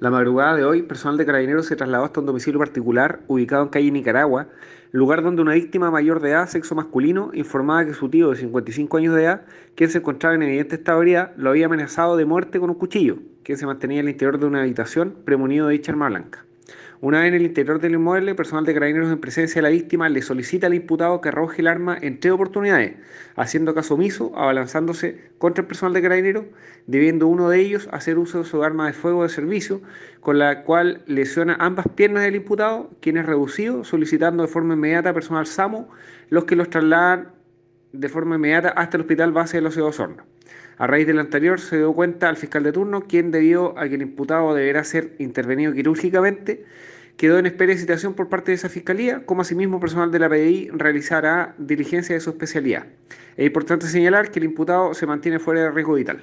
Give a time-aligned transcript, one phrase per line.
[0.00, 3.68] La madrugada de hoy, personal de carabineros se trasladó hasta un domicilio particular ubicado en
[3.68, 4.46] calle Nicaragua,
[4.92, 8.96] lugar donde una víctima mayor de edad, sexo masculino, informaba que su tío de 55
[8.96, 9.42] años de edad,
[9.74, 11.02] quien se encontraba en evidente estado
[11.36, 14.46] lo había amenazado de muerte con un cuchillo, que se mantenía en el interior de
[14.46, 16.47] una habitación premunido de dicha arma blanca.
[17.00, 20.08] Una vez en el interior del inmueble, personal de carabineros en presencia de la víctima
[20.08, 22.94] le solicita al imputado que arroje el arma en tres oportunidades,
[23.36, 26.46] haciendo caso omiso, abalanzándose contra el personal de carabineros,
[26.88, 29.80] debiendo uno de ellos hacer uso de su arma de fuego de servicio,
[30.18, 35.14] con la cual lesiona ambas piernas del imputado, quien es reducido, solicitando de forma inmediata
[35.14, 35.88] personal SAMO,
[36.30, 37.28] los que los trasladan
[37.92, 40.24] de forma inmediata hasta el hospital base de los Ciudad Osorno.
[40.78, 43.96] A raíz del anterior se dio cuenta al fiscal de turno, quien debido a que
[43.96, 46.64] el imputado deberá ser intervenido quirúrgicamente,
[47.18, 50.28] quedó en espera de citación por parte de esa fiscalía, como asimismo personal de la
[50.28, 52.86] PDI realizará diligencia de su especialidad.
[53.36, 56.22] Es importante señalar que el imputado se mantiene fuera de riesgo vital.